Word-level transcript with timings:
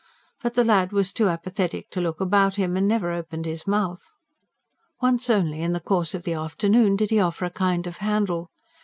But 0.41 0.55
the 0.55 0.63
lad 0.63 0.91
was 0.91 1.13
too 1.13 1.27
apathetic 1.29 1.91
to 1.91 2.01
look 2.01 2.19
about 2.19 2.55
him, 2.55 2.75
and 2.75 2.87
never 2.87 3.11
opened 3.11 3.45
his 3.45 3.67
mouth. 3.67 4.15
Once 4.99 5.29
only 5.29 5.61
in 5.61 5.73
the 5.73 5.79
course 5.79 6.15
of 6.15 6.23
the 6.23 6.33
afternoon 6.33 6.95
did 6.95 7.11
he 7.11 7.19
offer 7.19 7.45
a 7.45 7.51
kind 7.51 7.85
of 7.85 7.97
handle. 7.97 8.49